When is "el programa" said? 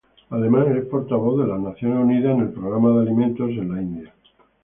2.41-2.89